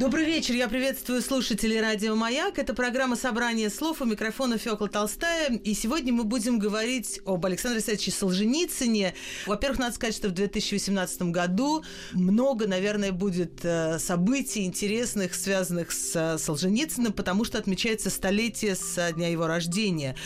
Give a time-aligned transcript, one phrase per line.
[0.00, 2.58] Добрый вечер, я приветствую слушателей радио «Маяк».
[2.58, 5.50] Это программа «Собрание слов» у микрофона Фёкла Толстая.
[5.58, 9.14] И сегодня мы будем говорить об Александре Александровиче Солженицыне.
[9.44, 16.16] Во-первых, надо сказать, что в 2018 году много, наверное, будет э, событий интересных, связанных с
[16.16, 20.16] э, Солженицыным, потому что отмечается столетие со дня его рождения.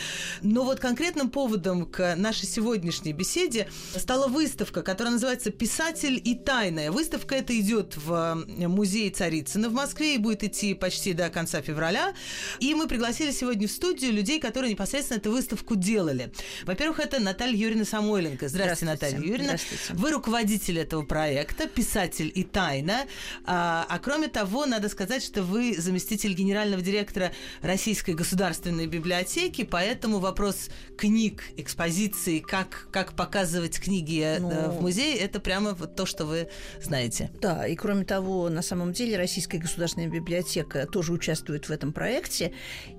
[0.41, 6.93] Но вот конкретным поводом к нашей сегодняшней беседе стала выставка, которая называется «Писатель и тайная».
[6.93, 11.61] Выставка эта идет в э, музее Царицына в Москве и будет идти почти до конца
[11.61, 12.13] февраля.
[12.59, 16.31] И мы пригласили сегодня в студию людей, которые непосредственно эту выставку делали.
[16.63, 18.47] Во-первых, это Наталья Юрьевна Самойленко.
[18.47, 19.15] Здравствуйте, Здравствуйте.
[19.15, 19.57] Наталья Юрьевна.
[19.57, 20.01] Здравствуйте.
[20.01, 23.05] Вы руководитель этого проекта, писатель и тайна.
[23.45, 30.19] А, а кроме того, надо сказать, что вы заместитель генерального директора Российской государственной библиотеки, поэтому
[30.19, 36.05] вопрос книг, экспозиции, как, как показывать книги э, ну, в музее, это прямо вот то,
[36.05, 36.49] что вы
[36.81, 37.31] знаете.
[37.41, 41.93] Да, и кроме того, на самом деле Российская Российская государственная библиотека тоже участвует в этом
[41.93, 42.53] проекте,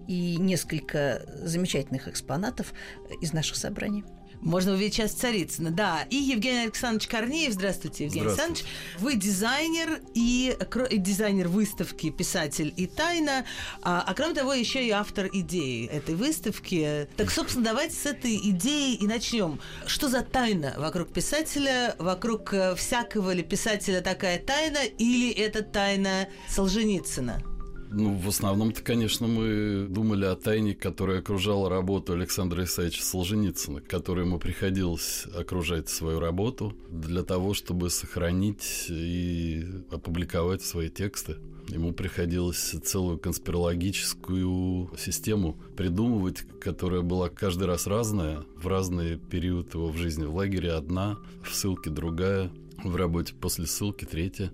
[0.08, 2.72] и несколько замечательных экспонатов
[3.20, 4.04] из наших собраний.
[4.40, 6.06] Можно увидеть сейчас Царицына, да.
[6.10, 7.52] И Евгений Александрович Корнеев.
[7.52, 8.62] Здравствуйте, Евгений Здравствуйте.
[8.62, 9.00] Александрович.
[9.00, 10.56] Вы дизайнер и,
[10.90, 13.44] и дизайнер выставки, писатель и тайна.
[13.82, 17.08] А, а кроме того, еще и автор идеи этой выставки.
[17.16, 19.60] Так, собственно, давайте с этой идеи и начнем.
[19.86, 21.94] Что за тайна вокруг писателя?
[21.98, 24.84] Вокруг э, всякого ли писателя такая тайна?
[24.98, 27.55] Или это тайна Солженицына?
[27.90, 34.24] Ну, в основном-то, конечно, мы думали о тайне, которая окружала работу Александра Исаевича Солженицына, которой
[34.24, 41.36] ему приходилось окружать свою работу для того, чтобы сохранить и опубликовать свои тексты.
[41.68, 49.88] Ему приходилось целую конспирологическую систему придумывать, которая была каждый раз разная, в разный период его
[49.88, 50.24] в жизни.
[50.24, 52.52] В лагере одна, в ссылке другая,
[52.84, 54.52] в работе после ссылки третья.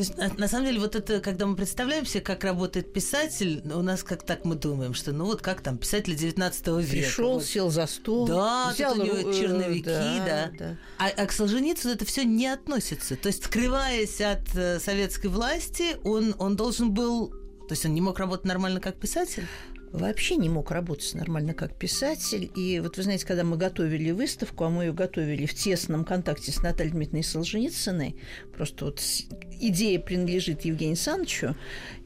[0.00, 3.60] То есть, на, на самом деле, вот это, когда мы представляем себе, как работает писатель,
[3.70, 6.90] у нас как так мы думаем, что ну вот как там писатель 19 века.
[6.90, 7.44] Пришел, вот.
[7.44, 8.26] сел за стол.
[8.26, 10.24] Да, взял тут у него черновики, да.
[10.24, 10.50] да.
[10.58, 10.76] да.
[10.98, 13.14] А, а к Солженицыну это все не относится.
[13.16, 17.34] То есть, скрываясь от э, советской власти, он, он должен был
[17.68, 19.46] то есть он не мог работать нормально как писатель?
[19.92, 22.50] Вообще не мог работать нормально как писатель.
[22.54, 26.52] И вот вы знаете, когда мы готовили выставку, а мы ее готовили в тесном контакте
[26.52, 28.16] с Натальей Дмитриевной Солженицыной,
[28.54, 29.00] просто вот
[29.60, 31.56] идея принадлежит Евгению Санычу,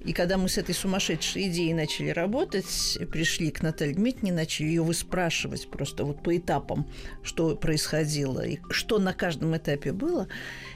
[0.05, 4.83] и когда мы с этой сумасшедшей идеей начали работать, пришли к Наталье Дмитриевне, начали ее
[4.83, 6.91] выспрашивать просто вот по этапам,
[7.23, 10.29] что происходило и что на каждом этапе было,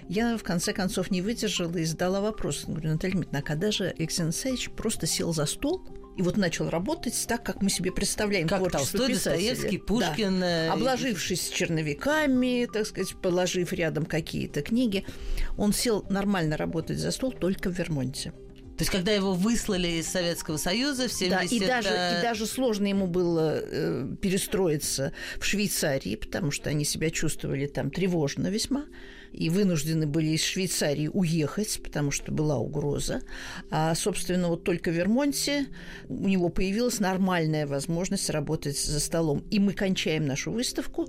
[0.08, 2.64] я в конце концов не выдержала и задала вопрос.
[2.66, 5.86] Говорю, Наталья Дмитриевна, а когда же Александр Алексеевич просто сел за стол
[6.18, 10.40] и вот начал работать так, как мы себе представляем как Толстой, Достоевский, Пушкин.
[10.40, 10.66] Да.
[10.66, 15.06] Э, Обложившись черновиками, так сказать, положив рядом какие-то книги,
[15.56, 18.32] он сел нормально работать за стол только в Вермонте.
[18.78, 22.46] То есть, когда его выслали из Советского Союза в 70 Да, и даже, и даже
[22.46, 28.86] сложно ему было э, перестроиться в Швейцарии, потому что они себя чувствовали там тревожно весьма,
[29.32, 33.22] и вынуждены были из Швейцарии уехать, потому что была угроза.
[33.70, 35.66] А, собственно, вот только в Вермонте
[36.08, 39.44] у него появилась нормальная возможность работать за столом.
[39.50, 41.08] И мы кончаем нашу выставку.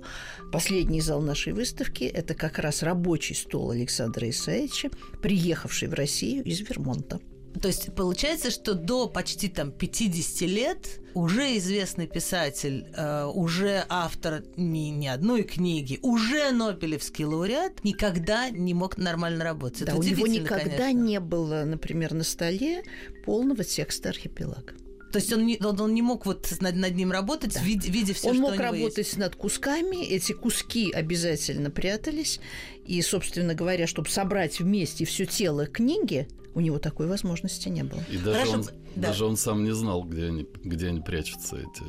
[0.52, 4.90] Последний зал нашей выставки– это как раз рабочий стол Александра Исаевича,
[5.22, 7.20] приехавший в Россию из Вермонта.
[7.60, 14.44] То есть получается, что до почти там 50 лет уже известный писатель, э, уже автор
[14.56, 19.84] ни, ни одной книги, уже Нобелевский лауреат никогда не мог нормально работать.
[19.84, 21.02] Да, Это у него никогда конечно.
[21.02, 22.84] не было, например, на столе
[23.24, 24.74] полного текста архипелага.
[25.12, 27.62] То есть он не, он, он не мог вот над, над ним работать, да.
[27.62, 29.16] видя, видя все, он что мог работать есть.
[29.16, 32.38] над кусками, эти куски обязательно прятались,
[32.86, 38.00] и, собственно говоря, чтобы собрать вместе все тело книги, у него такой возможности не было.
[38.10, 38.62] И даже, Хорошо, он,
[38.96, 39.08] да.
[39.08, 41.84] даже он сам не знал, где они, где они прячутся, эти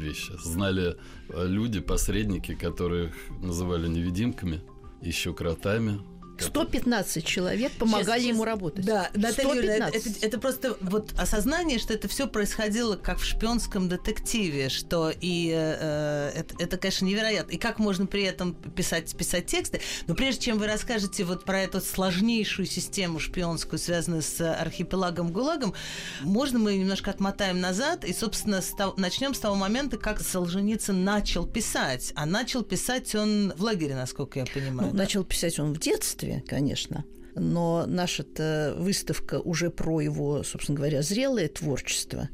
[0.00, 0.32] вещи.
[0.42, 0.96] Знали
[1.28, 4.62] э, люди, посредники, которых называли невидимками,
[5.00, 6.00] еще кротами,
[6.50, 8.84] 115 человек помогали Сейчас, ему работать.
[8.84, 10.16] Да, Наталья Юрьевна, это, 115.
[10.18, 15.52] это- это просто вот осознание, что это все происходило как в шпионском детективе, что и
[15.54, 17.52] э, это, это, конечно, невероятно.
[17.52, 19.80] И как можно при этом писать, писать тексты.
[20.06, 25.74] Но прежде чем вы расскажете вот про эту сложнейшую систему шпионскую, связанную с архипелагом ГУЛАГом,
[26.22, 31.04] можно мы немножко отмотаем назад и, собственно, с того- начнем с того момента, как Солженицын
[31.04, 32.12] начал писать.
[32.14, 34.90] А начал писать он в лагере, насколько я понимаю.
[34.92, 37.04] Ну, начал писать он в детстве, конечно.
[37.34, 42.28] Но наша-то выставка уже про его, собственно говоря, зрелое творчество.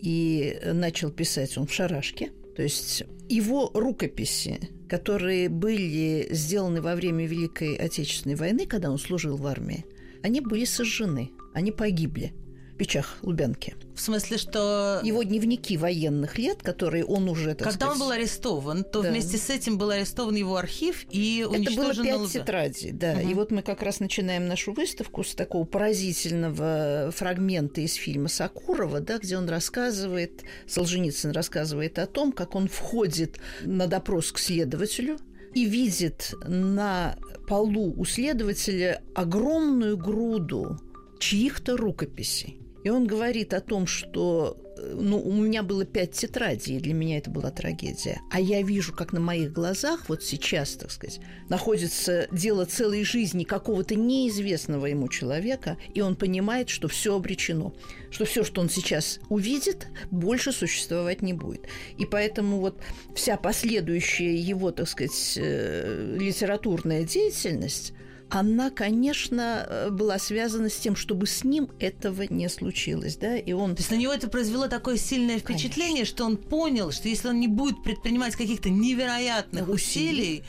[0.00, 2.30] И начал писать он в шарашке.
[2.56, 9.36] То есть его рукописи, которые были сделаны во время Великой Отечественной войны, когда он служил
[9.36, 9.84] в армии,
[10.22, 12.32] они были сожжены, они погибли
[12.80, 13.74] в печах Лубянки.
[13.94, 15.00] В смысле, что...
[15.04, 19.10] Его дневники военных лет, которые он уже, Когда он сказать, был арестован, то Да.
[19.10, 23.16] вместе с этим был арестован его архив и Это было уничтожен пять тетрадей, да.
[23.16, 23.28] Мгм.
[23.28, 29.00] И вот мы как раз начинаем нашу выставку с такого поразительного фрагмента из фильма Сакурова,
[29.00, 35.18] да, где он рассказывает, Солженицын рассказывает о том, как он входит на допрос к следователю
[35.52, 37.16] и видит на
[37.46, 40.80] полу у следователя огромную груду
[41.18, 42.59] чьих-то рукописей.
[42.84, 46.94] И он говорит о том, что э, ну, у меня было пять тетрадей, и для
[46.94, 48.20] меня это была трагедия.
[48.30, 53.44] А я вижу, как на моих глазах вот сейчас, так сказать, находится дело целой жизни
[53.44, 57.74] какого-то неизвестного ему человека, и он понимает, что все обречено,
[58.10, 61.66] что все, что он сейчас увидит, больше существовать не будет.
[61.98, 62.80] И поэтому вот
[63.14, 67.92] вся последующая его, так сказать, э, литературная деятельность,
[68.30, 73.52] она, конечно, э, была связана с тем, чтобы с ним этого не случилось, да, и
[73.52, 73.74] он...
[73.74, 77.40] То есть на него это произвело такое сильное впечатление, что он понял, что если он
[77.40, 80.10] не будет предпринимать каких-то невероятных Усилий.
[80.10, 80.44] усилий,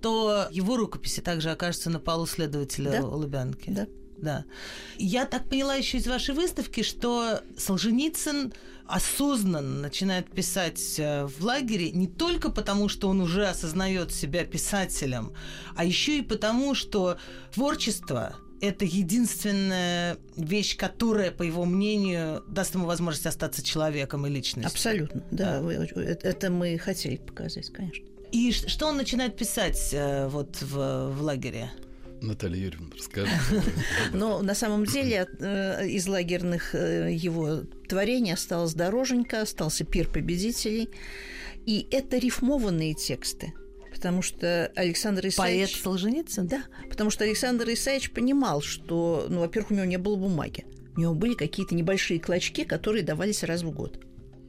[0.00, 3.04] то его рукописи также окажутся на полу следователя Да.
[3.06, 3.70] Лубянки.
[3.70, 3.86] Да.
[4.18, 4.44] Да.
[4.96, 8.52] Я так поняла еще из вашей выставки, что Солженицын
[8.86, 15.32] осознанно начинает писать э, в лагере не только потому, что он уже осознает себя писателем,
[15.74, 17.16] а еще и потому, что
[17.54, 24.70] творчество это единственная вещь, которая, по его мнению, даст ему возможность остаться человеком и личностью.
[24.72, 25.60] Абсолютно, да, Да.
[25.62, 28.04] вы- это мы хотели показать, конечно.
[28.32, 31.70] И что он начинает писать э, вот в, в лагере?
[32.20, 33.34] Наталья Юрьевна, расскажите.
[34.12, 40.88] Но на самом деле э, из лагерных э, его творений осталась «Дороженька», остался «Пир победителей».
[41.66, 43.52] И это рифмованные тексты.
[43.92, 45.82] Потому что Александр Поэт Исаевич...
[45.82, 46.46] Солженицын?
[46.46, 50.66] Да, потому что Александр Исаевич понимал, что, ну, во-первых, у него не было бумаги.
[50.96, 54.00] У него были какие-то небольшие клочки, которые давались раз в год.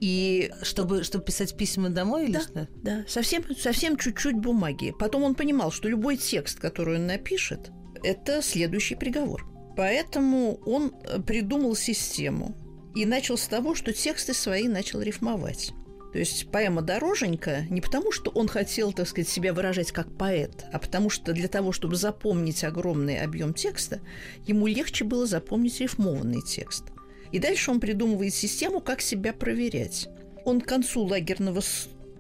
[0.02, 2.42] И Чтобы, чтобы писать письма домой или Да.
[2.42, 2.68] что?
[2.84, 4.94] Да, совсем, совсем чуть-чуть бумаги.
[5.00, 7.72] Потом он понимал, что любой текст, который он напишет,
[8.04, 9.46] это следующий приговор.
[9.78, 12.56] Поэтому он э, придумал систему
[12.96, 15.72] и начал с того, что тексты свои начал рифмовать.
[16.14, 20.66] То есть поэма «Дороженька» не потому, что он хотел, так сказать, себя выражать как поэт,
[20.72, 24.00] а потому что для того, чтобы запомнить огромный объем текста,
[24.48, 26.86] ему легче было запомнить рифмованный текст.
[27.32, 30.08] И дальше он придумывает систему, как себя проверять.
[30.46, 31.62] Он к концу лагерного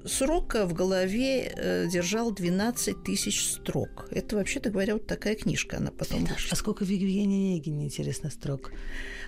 [0.05, 4.07] срока в голове э, держал 12 тысяч строк.
[4.11, 6.55] Это, вообще-то говоря, вот такая книжка, она потом А вышла.
[6.55, 8.71] сколько в Евгении Онегине, интересно, строк?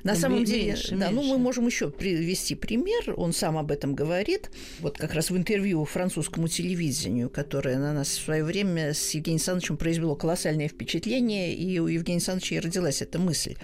[0.03, 3.13] На Ну, самом деле, меньше, да, ну мы можем еще привести пример.
[3.17, 4.51] Он сам об этом говорит.
[4.79, 9.37] Вот как раз в интервью французскому телевидению, которое на нас в свое время с Евгением
[9.37, 13.55] Александровичем произвело колоссальное впечатление, и у Евгения Александровича и родилась эта мысль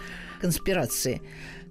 [0.42, 1.22] конспирации.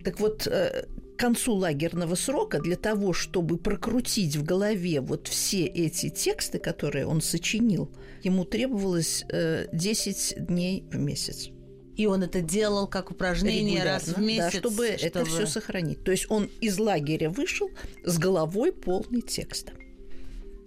[0.05, 5.65] Так вот, э, к концу лагерного срока для того, чтобы прокрутить в голове вот все
[5.67, 7.91] эти тексты, которые он сочинил,
[8.23, 11.51] ему требовалось э, 10 дней в месяц
[11.97, 14.53] И он это делал как упражнение раз в месяц.
[14.53, 16.03] да, чтобы, это все сохранить.
[16.03, 17.71] То есть он из лагеря вышел
[18.05, 19.73] с головой полный текста.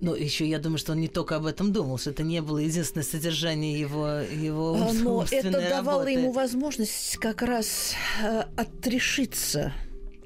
[0.06, 2.60] Ну, еще я думаю, что он не только об этом думал, что это не было
[2.60, 6.12] единственное содержание его, его А, Но это давало работы.
[6.12, 9.74] ему возможность как раз э, отрешиться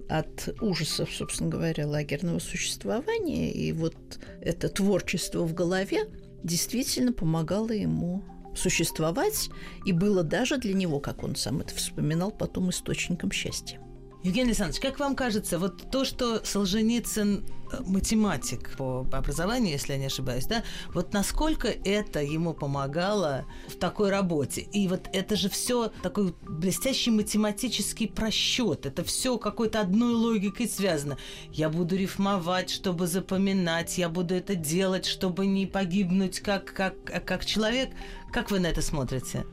[0.10, 3.54] от ужасов, собственно говоря, лагерного существования.
[3.54, 3.96] И вот
[4.42, 6.10] это творчество в голове
[6.44, 8.22] действительно помогало ему
[8.58, 9.50] существовать
[9.86, 13.80] и было даже для него, как он сам это вспоминал, потом источником счастья.
[14.22, 20.00] Евгений Александрович, как вам кажется, вот то, что Солженицын э, математик по образованию, если я
[20.00, 24.60] не ошибаюсь, да, вот насколько это ему помогало в такой работе?
[24.60, 31.18] И вот это же все такой блестящий математический просчет, это все какой-то одной логикой связано.
[31.50, 37.46] Я буду рифмовать, чтобы запоминать, я буду это делать, чтобы не погибнуть как, как, как
[37.46, 37.92] человек.
[38.34, 39.46] Как вы на это смотрите?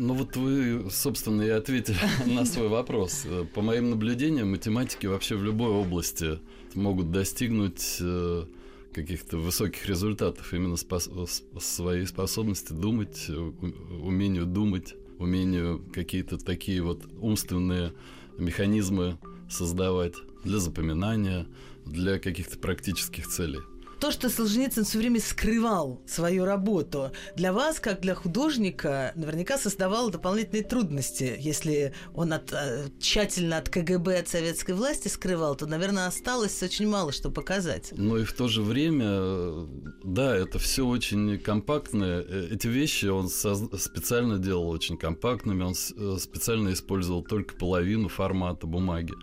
[0.00, 1.98] Ну вот вы, собственно, и ответили
[2.32, 3.26] на свой вопрос.
[3.52, 6.38] По моим наблюдениям, математики вообще в любой области
[6.74, 8.44] могут достигнуть э,
[8.94, 11.10] каких-то высоких результатов именно спос
[11.58, 17.92] своей способности думать, умению думать, умению какие-то такие вот умственные
[18.38, 19.18] механизмы
[19.50, 20.14] создавать
[20.44, 21.48] для запоминания,
[21.84, 23.62] для каких-то практических целей
[24.00, 30.10] то, что Солженицын все время скрывал свою работу, для вас, как для художника, наверняка создавало
[30.10, 31.36] дополнительные трудности.
[31.38, 36.88] Если он от, э, тщательно от КГБ, от советской власти скрывал, то, наверное, осталось очень
[36.88, 37.92] мало что показать.
[37.96, 39.66] Но и в то же время,
[40.04, 42.22] да, это все очень компактное.
[42.22, 48.66] Э, эти вещи он специально делал очень компактными, он э, специально использовал только половину формата
[48.66, 49.14] бумаги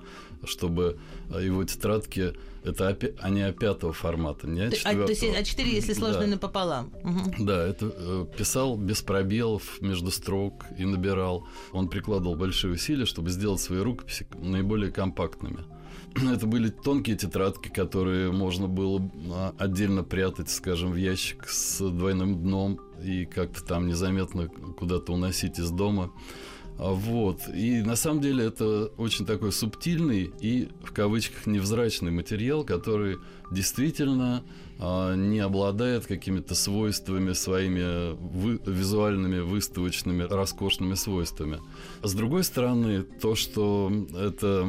[0.46, 1.00] чтобы
[1.30, 2.34] его тетрадки
[2.66, 4.82] это опи- они а пятого формата, не А4.
[4.86, 6.34] А, то есть А4, если сложные да.
[6.36, 6.92] напополам.
[7.04, 7.46] Угу.
[7.46, 11.48] Да, это э, писал без пробелов между строк и набирал.
[11.72, 15.60] Он прикладывал большие усилия, чтобы сделать свои рукописи наиболее компактными.
[16.16, 22.42] Это были тонкие тетрадки, которые можно было а, отдельно прятать, скажем, в ящик с двойным
[22.42, 26.12] дном и как-то там незаметно куда-то уносить из дома.
[26.78, 27.42] А, вот.
[27.54, 33.18] И на самом деле это очень такой субтильный и, в кавычках, невзрачный материал, который
[33.52, 34.44] действительно
[34.80, 41.60] а, не обладает какими-то свойствами своими вы, визуальными, выставочными, роскошными свойствами.
[42.04, 44.64] С другой стороны, то, что это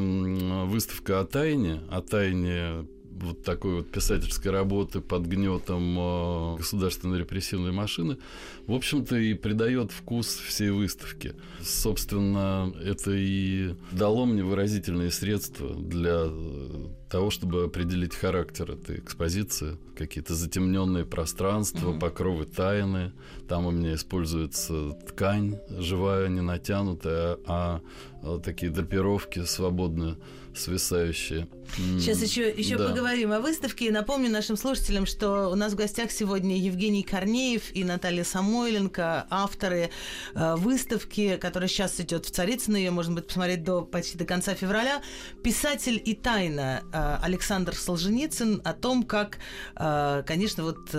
[0.67, 2.87] выставка о тайне, о тайне
[3.21, 8.19] вот такой вот писательской работы под гнетом э, государственной репрессивной машины,
[8.67, 11.35] в общем-то, и придает вкус всей выставке.
[11.63, 19.79] Собственно, это и дало мне выразительные средства для э, того, чтобы определить характер этой экспозиции,
[19.97, 22.01] какие-то затемненные пространства, mm-hmm.
[22.01, 23.13] покровы тайны.
[23.49, 27.81] Там у меня используется ткань живая, не натянутая, а,
[28.23, 30.17] а такие драпировки свободные
[30.59, 31.49] свисающие.
[31.77, 32.89] Сейчас еще, еще да.
[32.89, 33.91] поговорим о выставке.
[33.91, 39.91] Напомню нашим слушателям, что у нас в гостях сегодня Евгений Корнеев и Наталья Самойленко, авторы
[40.35, 42.77] э, выставки, которая сейчас идет в Царицыно.
[42.77, 45.03] Ее можно будет посмотреть до, почти до конца февраля.
[45.43, 49.39] «Писатель и тайна» э, Александр Солженицын о том, как,
[49.77, 50.91] э, конечно, вот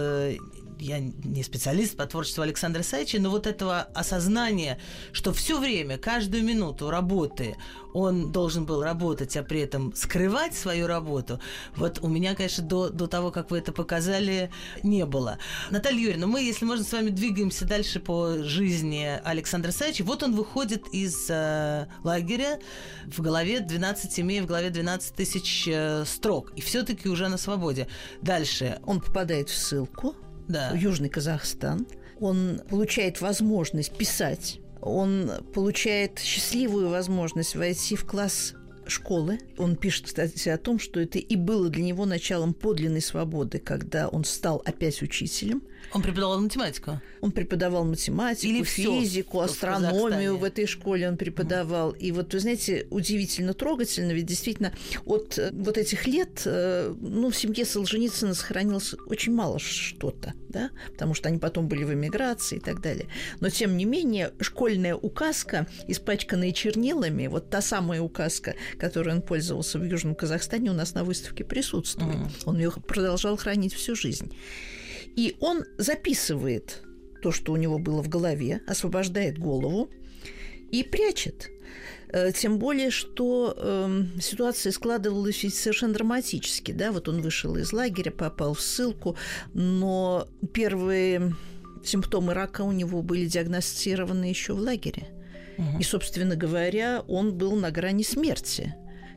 [0.80, 4.80] я не специалист по творчеству Александра Исаевича, но вот этого осознания,
[5.12, 7.56] что все время, каждую минуту работы
[7.94, 11.40] он должен был работать, а при этом скрывать свою работу,
[11.76, 14.52] вот у меня, конечно, до, до того, как вы это показали,
[14.84, 15.40] не было.
[15.72, 20.04] Наталья Юрьевна, мы, если можно, с вами двигаемся дальше по жизни Александра Исаевича.
[20.04, 22.60] Вот он выходит из э, лагеря
[23.06, 27.88] в голове 12, имея в голове 12 тысяч э, строк, и все-таки уже на свободе.
[28.22, 28.80] Дальше.
[28.86, 30.16] Он попадает в ссылку
[30.48, 30.72] да.
[30.76, 31.88] Южный Казахстан.
[32.20, 34.60] Он получает возможность писать.
[34.82, 38.54] Он получает счастливую возможность войти в класс
[38.88, 39.40] школы.
[39.58, 44.08] Он пишет, кстати, о том, что это и было для него началом подлинной свободы, когда
[44.08, 45.64] он стал опять учителем–
[45.94, 47.02] он преподавал математику?
[47.22, 51.94] Он преподавал математику, Или физику, астрономию в, в этой школе он преподавал.
[51.94, 52.00] Mm.
[52.00, 54.74] И вот, вы знаете, удивительно трогательно, ведь действительно
[55.06, 60.70] от э, вот этих лет, э, ну, в семье Солженицына сохранилось очень мало что-то, да,
[60.92, 63.08] потому что они потом были в эмиграции и так далее.
[63.40, 69.80] Но, тем не менее, школьная указка, испачканная чернилами, вот та самая указка, которой он пользовался
[69.80, 72.16] в Южном Казахстане, у нас на выставке присутствует.
[72.16, 72.32] Mm.
[72.46, 74.32] Он ее продолжал хранить всю жизнь.
[75.18, 76.84] И он записывает
[77.22, 79.90] то, что у него было в голове, освобождает голову
[80.72, 81.50] и прячет.
[82.10, 86.72] Э, тем более, что э, ситуация складывалась совершенно драматически.
[86.72, 86.92] Да?
[86.92, 89.18] Вот он вышел из лагеря, попал в ссылку,
[89.56, 91.36] но первые
[91.84, 95.08] симптомы рака у него были диагностированы еще в лагере.
[95.58, 95.80] Угу.
[95.80, 98.76] И, собственно говоря, он был на грани смерти.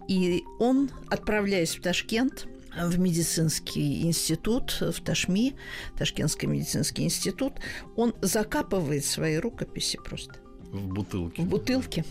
[0.08, 5.54] И он, отправляясь в Ташкент, в медицинский институт в Ташми,
[5.98, 7.54] Ташкентский медицинский институт,
[7.96, 10.34] он закапывает свои рукописи просто.
[10.72, 11.42] В бутылке.
[11.42, 12.04] В бутылке.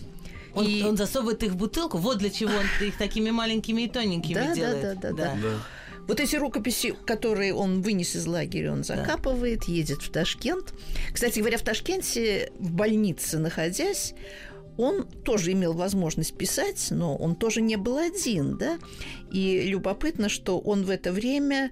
[0.53, 0.83] Он, и...
[0.83, 4.53] он засовывает их в бутылку, вот для чего он их такими маленькими и тоненькими да,
[4.53, 4.99] делает.
[4.99, 5.59] Да, да, да, да.
[6.07, 9.71] Вот эти рукописи, которые он вынес из лагеря, он закапывает, да.
[9.71, 10.73] едет в Ташкент.
[11.13, 14.15] Кстати говоря, в Ташкенте, в больнице находясь,
[14.79, 18.79] он тоже имел возможность писать, но он тоже не был один, да.
[19.29, 21.71] И любопытно, что он в это время,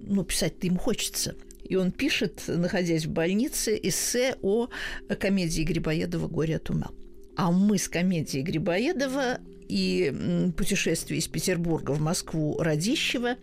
[0.00, 1.34] ну, писать-то ему хочется.
[1.64, 4.68] И он пишет, находясь в больнице, эссе о
[5.18, 6.90] комедии Грибоедова «Горе от ума».
[7.36, 9.38] А мы с комедией Грибоедова
[9.70, 13.36] и путешествие из Петербурга в Москву Радищева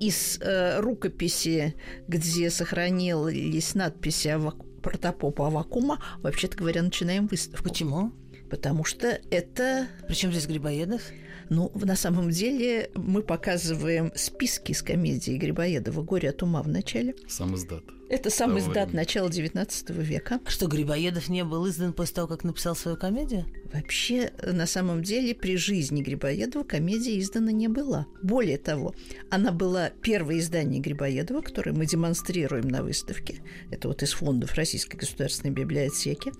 [0.00, 1.76] из э, рукописи,
[2.08, 4.50] где сохранились надписи о
[4.82, 7.70] протопопа Авакума, вообще-то говоря, начинаем выставку.
[7.70, 8.12] Почему?
[8.50, 9.88] Потому что это...
[10.06, 11.02] Причем здесь Грибоедов?
[11.50, 17.14] Ну, на самом деле мы показываем списки с комедией Грибоедова «Горе от ума» в начале.
[17.28, 17.84] Сам издат.
[18.10, 18.96] Это сам Того издат времени.
[18.96, 20.40] начала XIX века.
[20.44, 23.46] А Что, Грибоедов не был издан после того, как написал свою комедию?
[23.72, 28.06] Вообще, на самом деле, при жизни Грибоедова комедия издана не была.
[28.22, 28.94] Более того,
[29.30, 33.40] она была первое издание Грибоедова, которое мы демонстрируем на выставке.
[33.70, 36.32] Это вот из фондов Российской государственной библиотеки.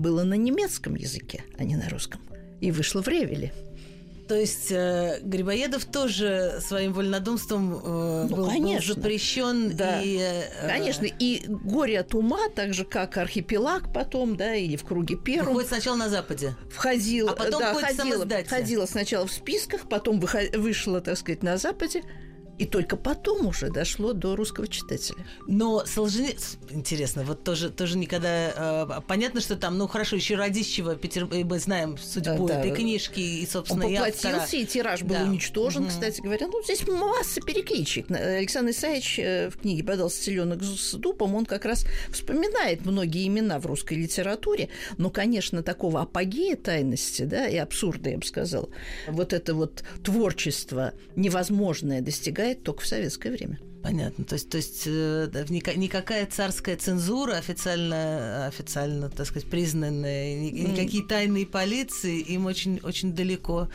[0.00, 2.20] Было на немецком языке, а не на русском.
[2.60, 3.52] И вышло в Ревеле.
[4.28, 8.94] То есть э, Грибоедов тоже своим вольнодумством э, Ну, был, был конечно.
[8.94, 9.76] запрещен.
[9.76, 10.00] Да.
[10.00, 14.84] И, э, Конечно, и «Горе от ума», так же, как «Архипелаг» потом, да, или «В
[14.84, 16.54] круге первом», выходит сначала на Западе.
[16.70, 21.56] входил, А потом да, ходила, ходила сначала в списках, потом выхо- вышла, так сказать, на
[21.58, 22.02] Западе,
[22.60, 25.24] и только потом уже дошло до русского читателя.
[25.46, 26.58] Но Солженицын...
[26.68, 28.28] Интересно, вот тоже, тоже никогда...
[28.98, 31.26] э, понятно, что там, ну хорошо, еще Радищева, Петер...
[31.26, 32.60] мы знаем судьбу Да, да.
[32.60, 34.12] этой книжки и, Он собственно, и автора.
[34.32, 35.24] поплатился, и тираж был Да.
[35.24, 35.90] уничтожен, Мгм.
[35.90, 36.48] кстати говоря.
[36.48, 38.10] Ну, здесь масса перекличек.
[38.10, 43.58] Александр Исаевич э, в книге «Подался теленок с дупом», он как раз вспоминает многие имена
[43.58, 48.68] в русской литературе, но, конечно, такого апогея тайности, да, и абсурда, я бы сказала,
[49.08, 53.58] вот это вот творчество невозможное достигает только в советское время.
[53.82, 54.24] Понятно.
[54.24, 61.02] То есть, то есть э, никакая царская цензура официально, официально, так сказать, признанная, ни- никакие
[61.04, 63.68] тайные полиции им очень, очень далеко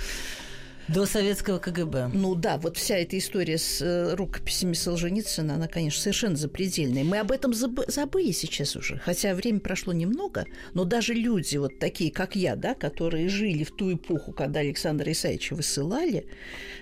[0.87, 2.11] до советского КГБ.
[2.13, 7.03] Ну да, вот вся эта история с э, рукописями Солженицына, она, конечно, совершенно запредельная.
[7.03, 11.79] Мы об этом забы- забыли сейчас уже, хотя время прошло немного, но даже люди вот
[11.79, 16.27] такие, как я, да, которые жили в ту эпоху, когда Александра Исаевича высылали,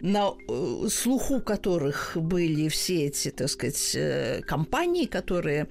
[0.01, 5.67] на э, слуху которых были все эти, так сказать, э, компании, которые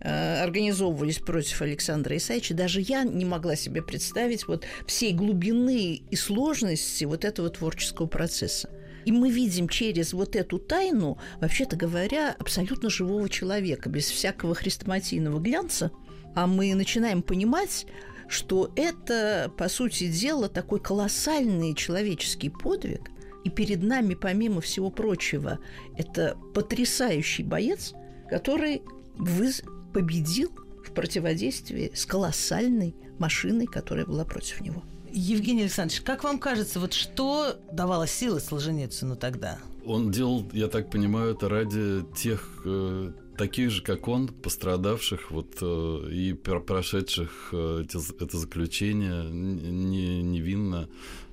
[0.00, 7.04] организовывались против Александра Исаевича, даже я не могла себе представить вот всей глубины и сложности
[7.04, 8.70] вот этого творческого процесса.
[9.04, 15.38] И мы видим через вот эту тайну, вообще-то говоря, абсолютно живого человека, без всякого хрестоматийного
[15.38, 15.92] глянца.
[16.34, 17.86] А мы начинаем понимать,
[18.28, 23.10] что это, по сути дела, такой колоссальный человеческий подвиг.
[23.44, 25.60] И перед нами, помимо всего прочего,
[25.96, 27.94] это потрясающий боец,
[28.28, 28.82] который
[29.16, 30.50] выз- победил
[30.84, 34.82] в противодействии с колоссальной машиной, которая была против него.
[35.18, 39.58] Евгений Александрович, как вам кажется, вот что давало силы Солженицыну тогда?
[39.86, 45.56] Он делал, я так понимаю, это ради тех, э, таких же, как он, пострадавших вот,
[45.62, 50.88] э, и пр- прошедших э, это заключение не, невинно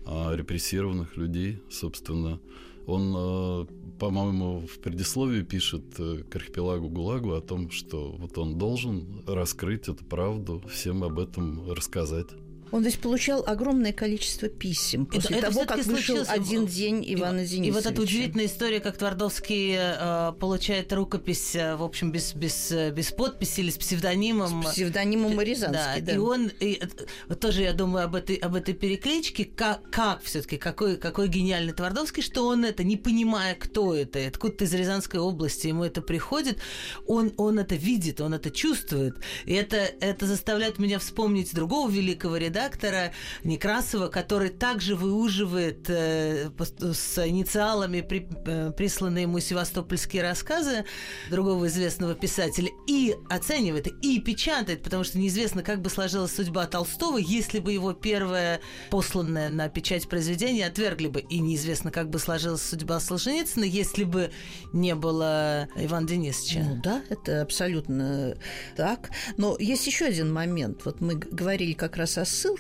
[0.06, 2.40] а репрессированных людей, собственно.
[2.88, 3.66] Он, э,
[4.00, 9.90] по-моему, в предисловии пишет э, к архипелагу ГУЛАГу о том, что вот он должен раскрыть
[9.90, 12.28] эту правду, всем об этом рассказать.
[12.74, 17.06] Он здесь получал огромное количество писем после Это- это того, как всё-таки вышел один день
[17.08, 17.68] Ивана и, Денисовича.
[17.68, 22.72] И вот эта удивительная история, как Твардовский э, получает рукопись, э, в общем, без, без,
[22.72, 24.64] э, без подписи или с псевдонимом.
[24.64, 26.14] С псевдонимом Рязанский, да.
[26.14, 26.82] и он и,
[27.30, 31.74] э, тоже я думаю об этой об этой перекличке, как, как все-таки какой какой гениальный
[31.74, 36.58] Твардовский, что он это не понимая, кто это, откуда-то из Рязанской области ему это приходит,
[37.06, 42.38] он он это видит, он это чувствует, и это это заставляет меня вспомнить другого великого
[42.64, 43.12] редактора
[43.44, 46.50] Некрасова, который также выуживает э,
[46.94, 50.86] с инициалами при- э, присланные ему севастопольские рассказы
[51.30, 57.18] другого известного писателя и оценивает, и печатает, потому что неизвестно, как бы сложилась судьба Толстого,
[57.18, 62.62] если бы его первое посланное на печать произведение отвергли бы, и неизвестно, как бы сложилась
[62.62, 64.32] судьба Солженицына, если бы
[64.72, 66.62] не было Ивана Денисовича.
[66.64, 68.36] Ну да, это абсолютно
[68.76, 69.10] так.
[69.38, 70.86] Но есть еще один момент.
[70.86, 72.53] Вот мы говорили как раз о ссылке.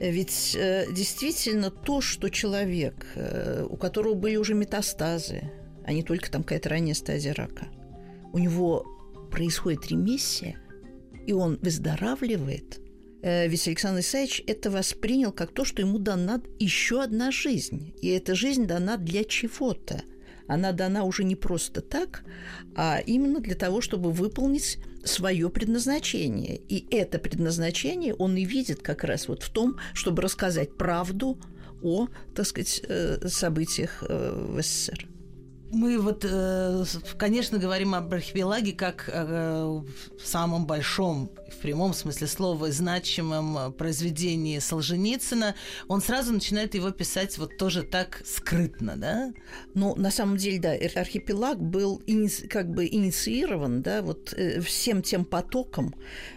[0.00, 5.50] Ведь э, действительно то, что человек, э, у которого были уже метастазы,
[5.84, 7.68] а не только там какая-то ранняя стадия рака,
[8.32, 8.86] у него
[9.30, 10.60] происходит ремиссия,
[11.26, 12.80] и он выздоравливает.
[13.22, 17.94] Э, Ведь Александр Исаевич это воспринял как то, что ему дана еще одна жизнь.
[18.00, 20.02] И эта жизнь дана для чего-то.
[20.48, 22.24] Она дана уже не просто так,
[22.74, 26.56] а именно для того, чтобы выполнить свое предназначение.
[26.68, 31.38] И это предназначение он и видит как раз вот в том, чтобы рассказать правду
[31.82, 35.06] о, так сказать, э, событиях э, в СССР.
[35.70, 36.84] Мы вот, э,
[37.18, 39.84] конечно, говорим об архипелаге как о
[40.22, 45.54] самом большом, в прямом смысле слова, значимом произведении Солженицына.
[45.88, 49.32] Он сразу начинает его писать вот тоже так скрытно, да?
[49.74, 52.02] Ну, на самом деле, да, архипелаг был
[52.48, 55.94] как бы инициирован, да, вот э, всем тем потоком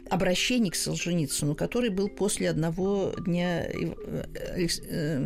[0.10, 3.94] обращений к Солженицыну, который был после одного дня э,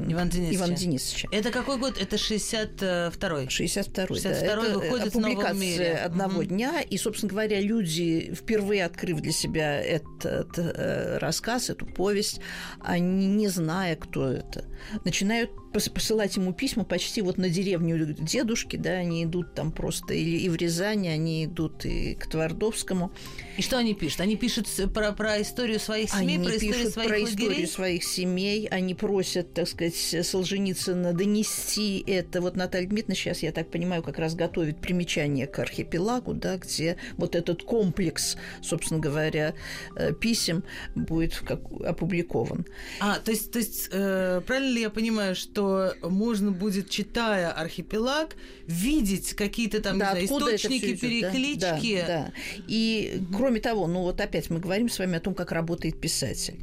[0.09, 0.57] Иван Денисовича.
[0.57, 1.27] Иван Денисовича.
[1.31, 1.97] Это какой год?
[1.99, 3.49] Это 62-й.
[3.49, 4.67] 62 62 да.
[4.67, 5.93] Это выходит публикация в мире.
[5.93, 6.43] одного угу.
[6.43, 6.81] дня.
[6.81, 12.39] И, собственно говоря, люди, впервые открыв для себя этот э, рассказ, эту повесть,
[12.79, 14.65] они, не зная, кто это,
[15.03, 20.37] начинают посылать ему письма почти вот на деревню дедушки, да, они идут там просто или
[20.37, 23.11] и в Рязани, они идут и к Твардовскому.
[23.57, 24.21] И что они пишут?
[24.21, 27.47] Они пишут про, про историю своих семей, они про историю своих про лагерей?
[27.47, 32.41] историю своих семей, они просят, так сказать, Солженицына донести это.
[32.41, 36.97] Вот Наталья Дмитриевна сейчас, я так понимаю, как раз готовит примечание к архипелагу, да, где
[37.17, 39.55] вот этот комплекс, собственно говоря,
[39.95, 40.63] э, писем
[40.95, 41.41] будет
[41.85, 42.65] опубликован.
[42.99, 45.64] А, то есть, то есть э, правильно ли я понимаю, что
[46.01, 48.35] можно будет, читая архипелаг,
[48.67, 52.01] видеть какие-то там да, знаю, источники, идет, переклички.
[52.01, 52.31] Да, да, да.
[52.67, 53.37] И угу.
[53.37, 56.59] кроме того, ну вот опять мы говорим с вами о том, как работает писатель.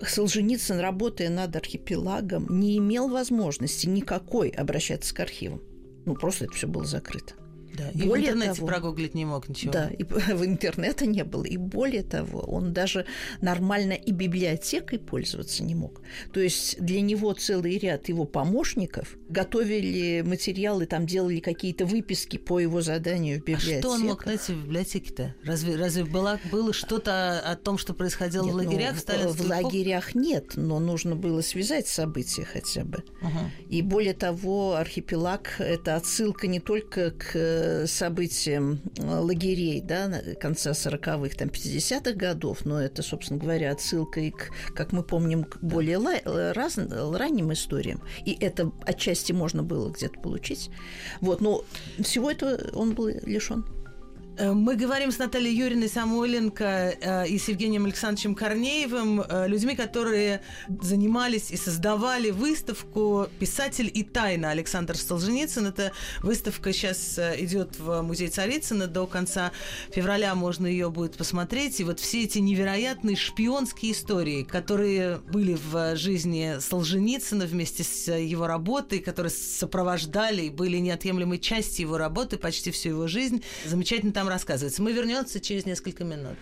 [0.00, 5.62] Солженицын, работая над архипелагом, не имел возможности никакой обращаться к архивам.
[6.04, 7.34] Ну, просто это все было закрыто.
[7.76, 9.72] Да, и более в интернете того, прогуглить не мог ничего.
[9.72, 11.44] Да, и в интернета не было.
[11.44, 13.06] И более того, он даже
[13.40, 16.02] нормально и библиотекой пользоваться не мог.
[16.32, 22.58] То есть для него целый ряд его помощников готовили материалы, там делали какие-то выписки по
[22.58, 23.78] его заданию в библиотеке.
[23.78, 25.34] А что он мог найти в библиотеке-то?
[25.44, 28.94] Разве, разве было, было что-то о том, что происходило нет, в лагерях?
[29.08, 33.02] Ну, в, в лагерях нет, но нужно было связать события хотя бы.
[33.22, 33.50] Угу.
[33.70, 37.86] И более того, архипелаг– это отсылка не только к э,
[38.98, 44.92] лагерей да, конца 40-х, там, 50-х годов, но это, собственно говоря, отсылка и к, как
[44.92, 48.02] мы помним, к более ла- раз, ранним историям.
[48.24, 50.70] И это отчасти можно было где-то получить.
[51.20, 51.64] Вот, но
[52.00, 53.64] всего этого он был лишен.
[54.38, 59.76] Э, мы говорим с Натальей Юриной Самойленко э, и с Евгением Александровичем Корнеевым, э, людьми,
[59.76, 60.40] которые
[60.80, 65.66] занимались и создавали выставку «Писатель и тайна» Александр Солженицын.
[65.66, 65.92] Эта
[66.22, 68.86] выставка сейчас идет в музей Царицына.
[68.86, 69.52] До конца
[69.90, 71.80] февраля можно ее будет посмотреть.
[71.80, 78.46] И вот все эти невероятные шпионские истории, которые были в жизни Солженицына вместе с его
[78.46, 83.42] работой, которые сопровождали и были неотъемлемой частью его работы почти всю его жизнь.
[83.66, 84.82] Замечательно там рассказывается.
[84.82, 86.36] Мы вернемся через несколько минут.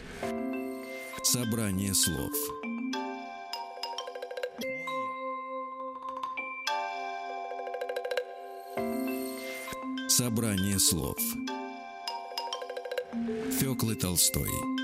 [1.22, 2.32] Собрание слов.
[10.08, 11.18] Собрание слов.
[13.58, 14.79] Фёклы Толстой.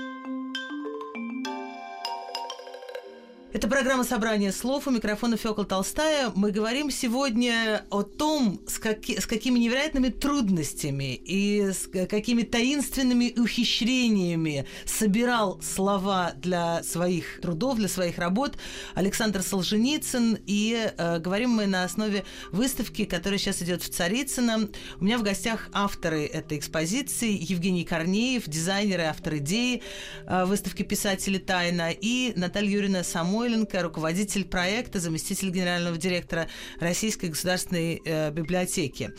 [3.57, 4.85] Это программа «Собрание слов».
[4.85, 6.31] У микрофона Фёкла Толстая.
[6.35, 13.33] Мы говорим сегодня о том, с, каки, с какими невероятными трудностями и с какими таинственными
[13.35, 18.59] ухищрениями собирал слова для своих трудов, для своих работ
[18.93, 20.37] Александр Солженицын.
[20.45, 24.69] И э, говорим мы на основе выставки, которая сейчас идет в Царицыно.
[24.99, 29.81] У меня в гостях авторы этой экспозиции Евгений Корнеев, дизайнер и автор идеи
[30.27, 36.49] э, выставки «Писатели тайна» и Наталья Юрьевна Само Самойленко, руководитель проекта, заместитель генерального директора
[36.81, 39.13] Российской государственной э, библиотеки.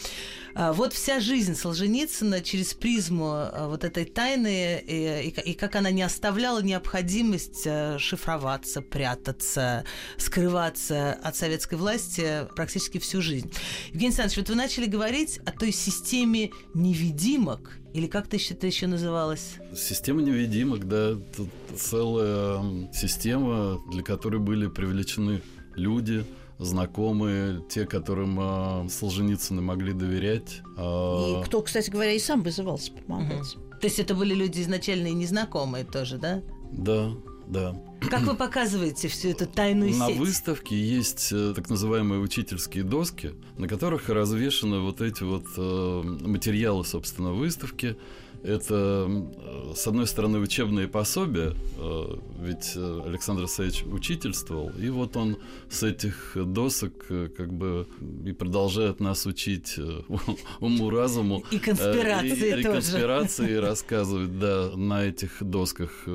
[0.54, 5.76] А, вот вся жизнь Солженицына через призму э, вот этой тайны и, и, и как
[5.76, 9.84] она не оставляла необходимость э, шифроваться, прятаться,
[10.18, 13.50] скрываться от советской власти практически всю жизнь.
[13.88, 19.56] Евгений Александрович, вот вы начали говорить о той системе невидимок, или как-то это еще называлось?
[19.74, 21.14] Система невидимок, да.
[21.36, 25.42] Тут целая система, для которой были привлечены
[25.74, 26.24] люди,
[26.58, 30.60] знакомые, те, которым э, Солженицыны могли доверять.
[30.76, 31.40] Э...
[31.40, 33.54] И кто, кстати говоря, и сам вызывался помогать.
[33.54, 33.78] Угу.
[33.80, 36.42] То есть это были люди изначально и незнакомые тоже, да?
[36.72, 37.12] Да,
[37.48, 37.74] да.
[38.10, 40.16] Как вы показываете всю эту тайную на сеть?
[40.16, 46.02] На выставке есть э, так называемые учительские доски, на которых развешаны вот эти вот э,
[46.26, 47.96] материалы, собственно, выставки.
[48.42, 55.16] Это, э, с одной стороны, учебные пособия, э, ведь э, Александр Исаевич учительствовал, и вот
[55.16, 57.86] он с этих досок как бы
[58.24, 59.78] и продолжает нас учить
[60.60, 61.42] уму-разуму.
[61.50, 62.60] И конспирации и, и, тоже.
[62.60, 66.06] И конспирации рассказывать, да, на этих досках.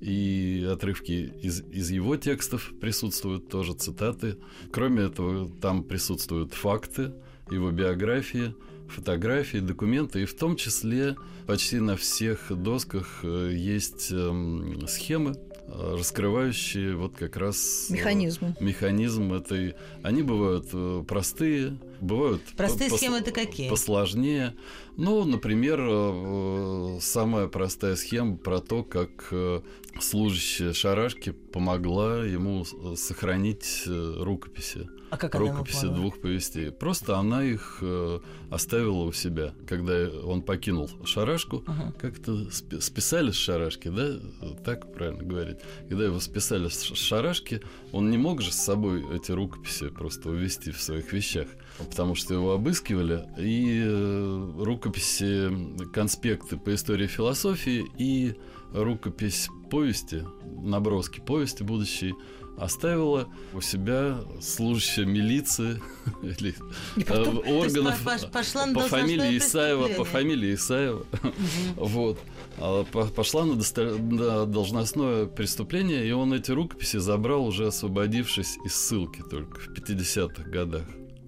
[0.00, 4.36] И отрывки из, из его текстов присутствуют, тоже цитаты.
[4.70, 7.12] Кроме этого, там присутствуют факты,
[7.50, 8.54] его биографии–
[8.88, 15.36] фотографии, документы, и в том числе почти на всех досках э, есть эм, схемы,
[15.68, 18.54] э, раскрывающие вот как раз Механизм.
[18.60, 19.74] механизм этой.
[20.02, 23.68] Они бывают э, простые, бывают Простые пос- схемы это какие?
[23.70, 24.54] посложнее.
[24.96, 29.60] Ну, например, э, самая простая схема про то, как э,
[30.00, 34.88] служащая шарашки помогла ему с- сохранить э, рукописи.
[35.08, 35.96] А как она Рукописи помогла?
[36.00, 36.72] двух повестей.
[36.72, 38.18] Просто она их э,
[38.50, 41.62] оставила у себя, когда он покинул шарашку.
[41.66, 41.94] Ага.
[42.00, 44.18] Как-то спи- списали с шарашки, да?
[44.64, 45.58] Так правильно говорить.
[45.88, 50.72] Когда его списали с шарашки, он не мог же с собой эти рукописи просто увезти
[50.72, 51.46] в своих вещах,
[51.78, 53.24] потому что его обыскивали.
[53.38, 58.34] И э, рукописи, конспекты по истории философии и
[58.72, 60.24] рукопись повести,
[60.62, 62.14] наброски повести будущей
[62.58, 65.78] оставила у себя служащая милиции
[66.22, 66.54] или
[66.96, 71.04] органов по- фамилии Исаева, по фамилии Исаева,
[71.76, 72.18] вот,
[72.58, 79.22] А по- пошла на, должностное преступление, и он эти рукописи забрал уже освободившись из ссылки
[79.30, 80.86] только в 50-х годах,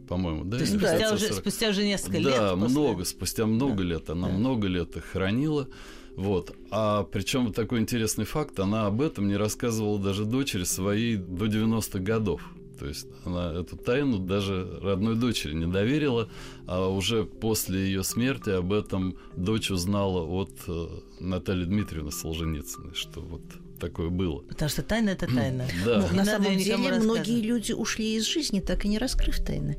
[0.08, 0.56] по-моему, да?
[0.56, 1.34] То есть Да, спустя, уже, 40-х?
[1.34, 2.24] спустя уже несколько лет.
[2.34, 4.08] Да, после- много, спустя много лет.
[4.08, 4.34] Она Да.
[4.34, 5.68] много лет их хранила.
[6.18, 6.52] Вот.
[6.72, 11.46] А причем вот такой интересный факт, она об этом не рассказывала даже дочери своей до
[11.46, 12.42] 90-х годов.
[12.76, 16.28] То есть она эту тайну даже родной дочери не доверила,
[16.66, 20.86] а уже после ее смерти об этом дочь узнала от э,
[21.20, 23.42] Натальи Дмитриевны Солженицыной, что вот
[23.78, 24.40] такое было.
[24.40, 25.66] Потому что тайна это тайна.
[25.84, 26.00] Да.
[26.00, 29.38] Ну, Не на надо самом деле многие люди ушли из жизни, так и не раскрыв
[29.38, 29.78] тайны.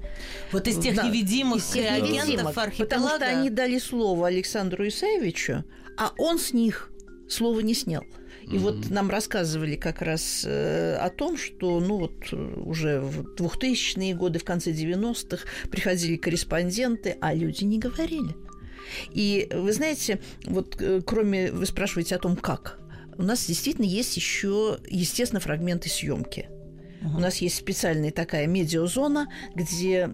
[0.54, 2.96] Вот из тех Да, невидимых из тех агентов невидимок, архипелага.
[2.96, 5.66] Потому что они дали слово Александру Исаевичу,
[6.00, 6.90] а он с них
[7.28, 8.04] слово не снял.
[8.52, 13.36] И вот нам рассказывали как раз э, о том, что ну вот э, уже в
[13.36, 18.36] 2000-е годы, в конце 90-х приходили корреспонденты, а люди не говорили.
[19.12, 22.80] И вы знаете, вот э, кроме, вы спрашиваете о том, как,
[23.18, 26.50] у нас действительно есть еще, естественно, фрагменты съемки.
[27.02, 30.10] У нас есть специальная такая медиазона, где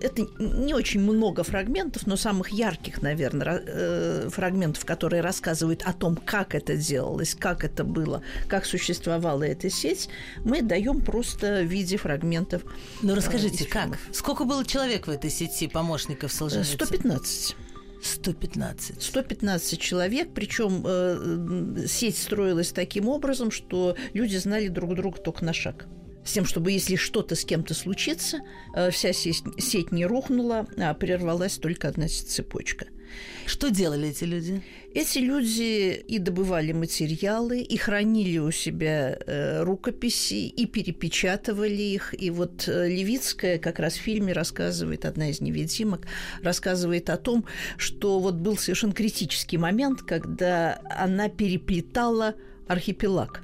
[0.00, 6.54] это не очень много фрагментов, но самых ярких, наверное, фрагментов, которые рассказывают о том, как
[6.54, 10.08] это делалось, как это было, как существовала эта сеть,
[10.44, 12.62] мы даем просто в виде фрагментов.
[13.02, 13.98] Ну э, расскажите, как?
[14.12, 16.86] Сколько было человек в этой сети помощников Э, Солженицына?
[16.86, 17.56] 115.
[18.02, 19.02] 115.
[19.02, 25.86] 115 человек, причем сеть строилась таким образом, что люди знали друг друга только на шаг.
[26.24, 28.40] С тем, чтобы если что-то с кем-то случится,
[28.74, 32.86] э, вся сеть, не рухнула, а прервалась только одна цепочка.
[33.46, 34.62] Что делали эти люди?
[34.94, 42.14] Эти люди и добывали материалы, и хранили у себя э, рукописи, и перепечатывали их.
[42.20, 46.06] И вот э, Левицкая как раз в фильме рассказывает, одна из невидимок,
[46.42, 47.44] рассказывает о том,
[47.76, 52.34] что вот был совершенно критический момент, когда она переплетала
[52.68, 53.42] архипелаг.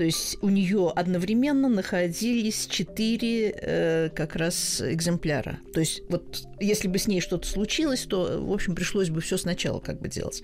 [0.00, 5.58] То есть у нее одновременно находились четыре э, как раз экземпляра.
[5.74, 9.36] То есть вот если бы с ней что-то случилось, то, в общем, пришлось бы все
[9.36, 10.42] сначала как бы делать.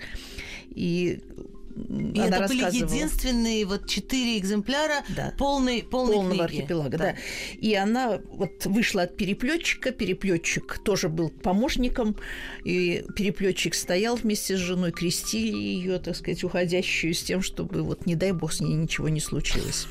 [0.69, 1.21] И,
[1.77, 5.33] И она это были единственные вот четыре экземпляра Да.
[5.37, 6.59] полной, полной полного книги.
[6.59, 7.15] архипелага, да.
[7.59, 9.91] И она вот вышла от переплетчика.
[9.91, 12.15] Переплетчик тоже был помощником.
[12.63, 18.05] И переплетчик стоял вместе с женой, крестили ее, так сказать, уходящую с тем, чтобы вот
[18.05, 19.87] не дай бог с ней ничего не случилось.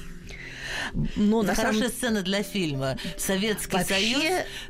[1.16, 2.96] Но на самом хорошая сцена для фильма.
[3.16, 4.22] Советский Вообще- Союз,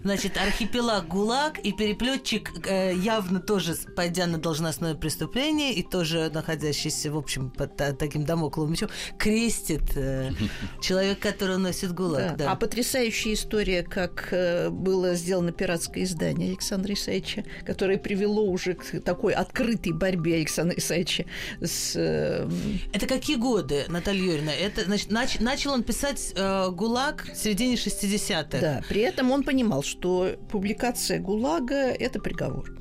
[0.02, 7.10] значит, архипелаг ГУЛАГ и переплетчик э, явно тоже, пойдя на должностное преступление и тоже находящийся,
[7.10, 10.30] в общем, под та- таким домокловым мечом, крестит э,
[10.80, 12.36] человек, который носит ГУЛАГ.
[12.36, 12.52] Да.
[12.52, 19.00] А потрясающая история, как э, было сделано пиратское издание Александра Исаевича, которое привело уже к
[19.00, 21.24] такой открытой борьбе Александра Исаевича
[21.60, 21.92] с...
[21.96, 22.48] э,
[22.92, 24.52] Это какие годы, Наталья Юрьевна?
[24.52, 28.60] Это, значит, нач- начал он писать э, ГУЛАГ в середине 60-х.
[28.60, 32.76] Да, при этом он понимал, что публикация ГУЛАГа– это приговор.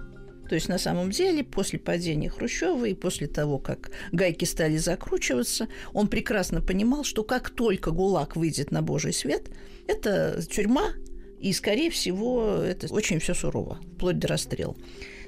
[0.49, 5.67] То есть, на самом деле, после падения Хрущева и после того, как гайки стали закручиваться,
[5.93, 9.49] он прекрасно понимал, что как только ГУЛАГ выйдет на Божий свет,
[9.87, 10.93] это тюрьма,
[11.39, 14.75] и, скорее всего, это очень все сурово, вплоть до расстрела.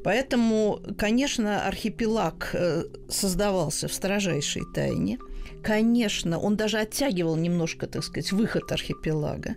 [0.04, 5.20] Поэтому, конечно, архипелаг э, создавался в строжайшей тайне.
[5.64, 9.56] Конечно, он даже оттягивал немножко, так сказать, выход архипелага.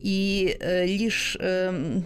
[0.00, 2.02] И э, лишь э,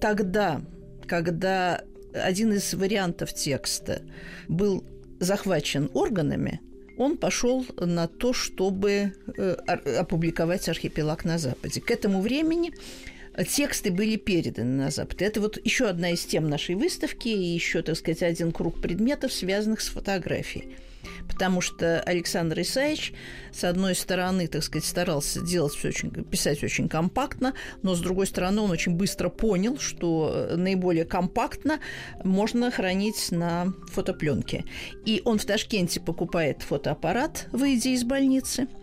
[0.00, 0.62] тогда,
[1.06, 4.02] когда один из вариантов текста
[4.48, 4.84] был
[5.18, 6.60] захвачен органами,
[6.98, 11.80] он пошел на то, чтобы э, опубликовать архипелаг на Западе.
[11.80, 12.72] К этому времени
[13.44, 15.22] тексты были переданы на Запад.
[15.22, 19.32] Это вот еще одна из тем нашей выставки и еще, так сказать, один круг предметов,
[19.32, 20.76] связанных с фотографией
[21.28, 23.12] потому что Александр Исаевич,
[23.52, 28.26] с одной стороны, так сказать, старался делать все очень, писать очень компактно, но с другой
[28.26, 31.80] стороны, он очень быстро понял, что наиболее компактно
[32.24, 34.64] можно хранить на фотопленке.
[35.04, 38.66] И он в Ташкенте покупает фотоаппарат, выйдя из больницы–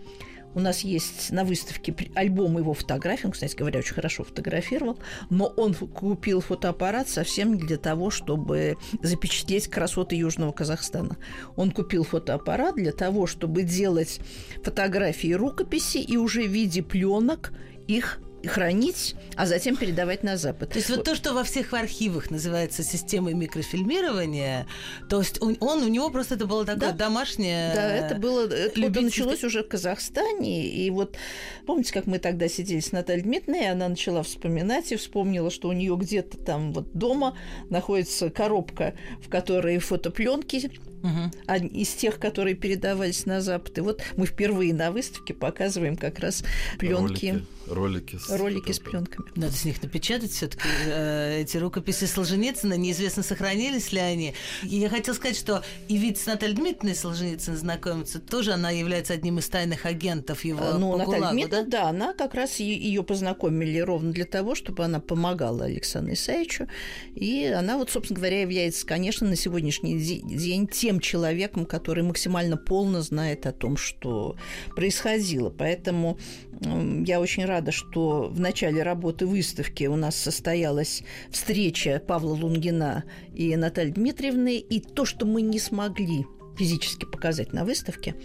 [0.56, 3.28] у нас есть на выставке альбом его фотографий.
[3.28, 4.98] Он, кстати говоря, очень хорошо фотографировал.
[5.30, 11.18] Но он купил фотоаппарат совсем для того, чтобы запечатлеть красоты Южного Казахстана.
[11.58, 14.20] Он купил фотоаппарат для того, чтобы делать
[14.64, 17.52] фотографии рукописи и уже в виде пленок
[17.88, 20.70] их хранить, а затем передавать на Запад.
[20.70, 24.68] То есть вот то, что во всех архивах называется системой микрофильмирования,
[25.10, 27.06] то есть он, он у него просто это было такое да.
[27.06, 27.74] домашнее.
[27.74, 31.18] Да, это было, это началось уже в Казахстане, и вот
[31.66, 35.70] помните, как мы тогда сидели с Натальей Дмитриевной, и она начала вспоминать и вспомнила, что
[35.70, 37.38] у нее где-то там вот дома
[37.70, 40.72] находится коробка, в которой фотопленки
[41.06, 41.68] угу.
[41.68, 43.78] из тех, которые передавались на Запад.
[43.78, 46.44] И вот мы впервые на выставке показываем как раз
[46.80, 47.28] пленки.
[47.28, 49.28] Ролики, ролики с, ролики с пленками.
[49.36, 52.76] Надо с них напечатать все-таки э, эти рукописи Солженицына.
[52.76, 54.34] Неизвестно, сохранились ли они.
[54.64, 59.14] И я хотела сказать, что и ведь с Натальей Дмитриевной Солженицын знакомиться, тоже она является
[59.14, 61.82] одним из тайных агентов его Ну, по Наталья Дмитриевна, да?
[61.84, 66.68] да, она как раз ее познакомили ровно для того, чтобы она помогала Александру Исаевичу.
[67.14, 73.02] И она вот, собственно говоря, является, конечно, на сегодняшний день тем человеком, который максимально полно
[73.02, 74.36] знает о том, что
[74.76, 75.50] происходило.
[75.50, 76.18] Поэтому
[76.62, 83.56] я очень рада, что в начале работы выставки у нас состоялась встреча Павла Лунгина и
[83.56, 86.26] Натальи Дмитриевны, и то, что мы не смогли
[86.58, 88.16] физически показать на выставке,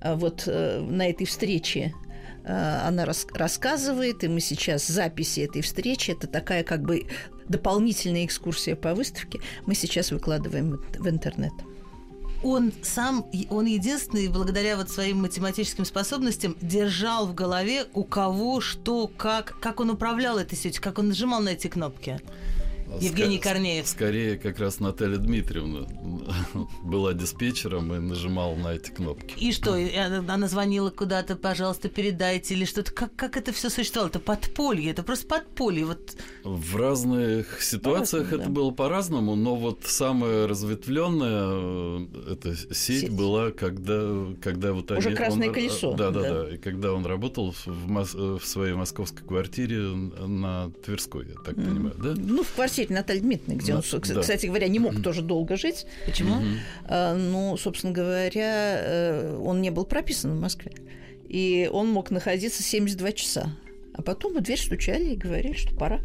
[0.00, 1.94] а вот э, на этой встрече
[2.44, 7.06] э, она рас рассказывает, и мы сейчас записи этой встречи, это такая как бы
[7.48, 11.52] дополнительная экскурсия по выставке, мы сейчас выкладываем в интернет
[12.42, 19.08] он сам, он единственный, благодаря вот своим математическим способностям, держал в голове, у кого, что,
[19.08, 22.20] как, как он управлял этой сетью, как он нажимал на эти кнопки.
[23.00, 23.86] Евгений Корнеев.
[23.86, 25.86] Скорее, как раз Наталья Дмитриевна
[26.82, 29.34] была диспетчером и нажимала на эти кнопки.
[29.38, 32.92] И что, она звонила куда-то, пожалуйста, передайте, или что-то.
[32.92, 34.08] Как, как это все существовало?
[34.08, 35.86] Это подполье, это просто подполье.
[35.86, 36.16] Вот.
[36.44, 38.50] В разных ситуациях это да.
[38.50, 43.10] было по-разному, но вот самая разветвленная э, эта сеть, сеть.
[43.10, 45.16] была, когда, когда вот Уже они...
[45.16, 45.94] красное он, колесо.
[45.94, 46.54] Да, да, да, да.
[46.54, 51.64] И когда он работал в, в своей московской квартире на Тверской, я так mm.
[51.64, 52.14] понимаю, да?
[52.16, 54.20] Ну, в квартире квартире Натальи Дмитриевны, где да, он, да.
[54.20, 55.86] кстати говоря, не мог тоже долго жить.
[56.06, 56.36] Почему?
[56.84, 60.72] А, ну, собственно говоря, э, он не был прописан в Москве.
[61.28, 63.52] И он мог находиться 72 часа.
[63.94, 66.00] А потом в дверь стучали и говорили, что пора.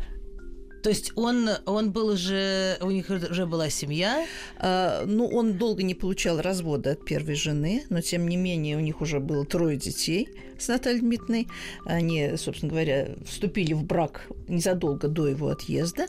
[0.84, 4.26] То есть он, он был уже, у них уже была семья?
[4.58, 8.82] А, ну, он долго не получал развода от первой жены, но тем не менее у
[8.82, 10.28] них уже было трое детей
[10.60, 11.48] с Натальей Дмитриевной.
[11.86, 16.08] Они, собственно говоря, вступили в брак незадолго до его отъезда.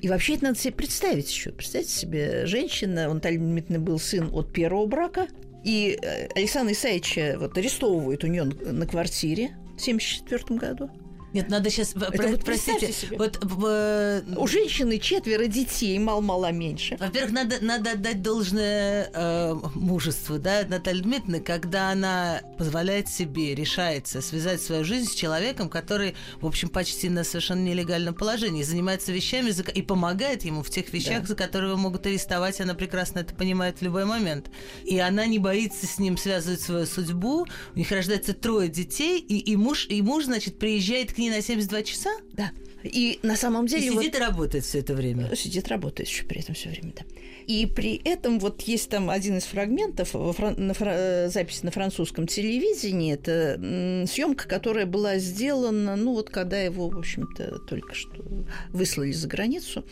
[0.00, 1.52] И вообще это надо себе представить еще.
[1.52, 5.28] Представьте себе, женщина, он Наталья Дмитриевна был сын от первого брака,
[5.64, 11.03] и э, Александр Исаевича вот арестовывают у нее на квартире в 1974 году.
[11.34, 11.94] Нет, надо сейчас...
[11.94, 13.18] Это про, вот простите, себе.
[13.18, 13.38] вот...
[13.42, 14.22] В...
[14.36, 16.96] У женщины четверо детей, мало-мало меньше.
[16.98, 24.22] Во-первых, надо, надо отдать должное э, мужеству, да, Натальи Дмитриевны, когда она позволяет себе, решается
[24.22, 29.50] связать свою жизнь с человеком, который, в общем, почти на совершенно нелегальном положении, занимается вещами
[29.74, 31.26] и помогает ему в тех вещах, да.
[31.26, 34.50] за которые его могут арестовать, она прекрасно это понимает в любой момент.
[34.84, 37.44] И она не боится с ним связывать свою судьбу,
[37.74, 41.40] у них рождается трое детей, и, и, муж, и муж, значит, приезжает к ней на
[41.42, 42.10] 72 часа?
[42.32, 42.52] Да.
[42.82, 43.86] И на самом деле...
[43.86, 45.34] И сидит вот, и работает все это время.
[45.34, 47.04] Сидит, работает еще при этом все время, да.
[47.46, 50.54] И при этом вот есть там один из фрагментов, фран...
[50.58, 50.90] на фра...
[50.94, 53.58] Э, запись на французском телевидении, это
[54.06, 58.22] съемка, которая была сделана, ну вот когда его, в общем-то, только что
[58.70, 59.84] выслали за границу,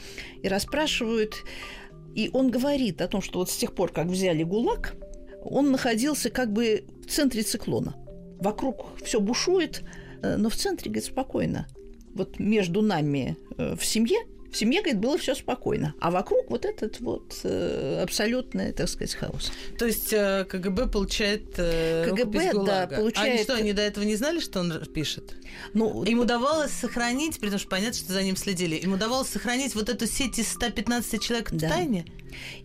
[0.43, 1.45] и расспрашивают,
[2.15, 4.95] и он говорит о том, что вот с тех пор, как взяли ГУЛАГ,
[5.45, 7.97] он находился как бы в центре циклона.
[8.39, 9.83] Вокруг все бушует,
[10.37, 11.67] но в центре, говорит, спокойно.
[12.15, 14.19] Вот между нами э, в семье
[14.53, 15.95] в семье, говорит, было все спокойно.
[15.99, 19.51] А вокруг вот этот вот э, абсолютный, так сказать, хаос.
[19.79, 23.17] То есть э, КГБ получает э, КГБ, да, получает...
[23.17, 25.35] А они что, они до этого не знали, что он пишет?
[25.73, 29.89] Ну, им удавалось сохранить, потому что понятно, что за ним следили, им удавалось сохранить вот
[29.89, 31.67] эту сеть из 115 человек да.
[31.67, 32.05] в тайне?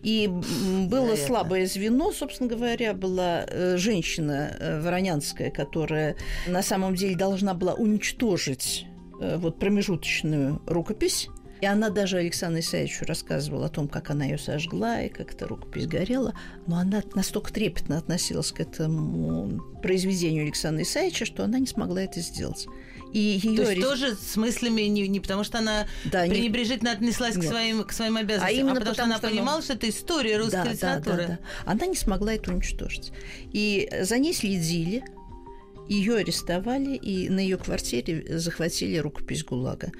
[0.02, 1.26] И было Вероятно.
[1.26, 7.72] слабое звено, собственно говоря, была э, женщина э, Воронянская, которая на самом деле должна была
[7.74, 8.84] уничтожить
[9.20, 11.28] вот промежуточную рукопись.
[11.60, 15.46] И она даже Александру Исаевичу рассказывала о том, как она ее сожгла и как эта
[15.46, 16.34] рукопись горела.
[16.66, 22.20] Но она настолько трепетно относилась к этому произведению Александра Исаевича, что она не смогла это
[22.20, 22.66] сделать.
[23.12, 26.94] И ее То есть тоже с мыслями не, не потому, что она да, пренебрежительно не...
[26.94, 29.72] отнеслась к своим, к своим обязанностям, а, именно а потому, потому что она понимала, что
[29.72, 31.16] это история русской да, литературы.
[31.16, 31.72] Да, да, да.
[31.72, 33.12] Она не смогла это уничтожить.
[33.52, 35.04] И за ней следили,
[35.88, 39.90] ее арестовали, и на ее квартире захватили рукопись ГУЛАГа.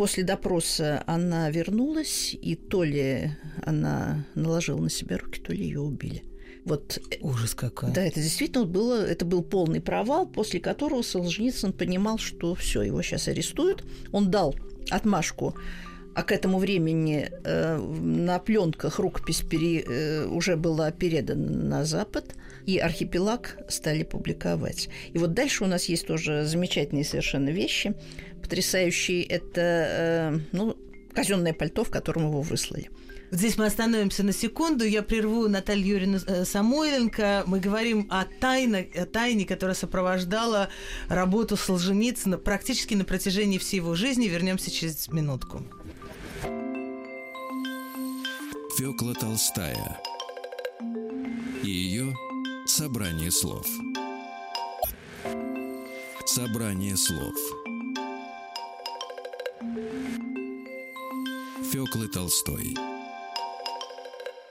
[0.00, 3.32] После допроса она вернулась, и то ли
[3.62, 6.24] она наложила на себя руки, то ли ее убили.
[6.64, 7.92] Вот, э, Ужас какой.
[7.92, 13.02] Да, это действительно было, это был полный провал, после которого Солженицын понимал, что все, его
[13.02, 13.84] сейчас арестуют.
[14.10, 14.54] Он дал
[14.88, 15.54] отмашку
[16.14, 22.34] а к этому времени э, на пленках рукопись пере, э, уже была передана на Запад,
[22.66, 24.88] и архипелаг стали публиковать.
[25.12, 27.94] И вот дальше у нас есть тоже замечательные совершенно вещи,
[28.50, 29.22] потрясающие.
[29.22, 30.76] Это э, ну,
[31.14, 32.90] казенное пальто, в котором его выслали.
[33.30, 34.84] Здесь мы остановимся на секунду.
[34.84, 37.44] Я прерву Наталью Юрьевну э, Самойленко.
[37.46, 40.68] Мы говорим о тайне, о тайне, которая сопровождала
[41.08, 44.26] работу Солженицына практически на протяжении всей его жизни.
[44.26, 45.62] Вернемся через минутку.
[48.76, 50.00] Фёкла Толстая
[51.62, 52.16] и ее
[52.66, 53.66] собрание слов.
[56.26, 57.34] Собрание слов.
[61.70, 62.89] Фёклы Толстой.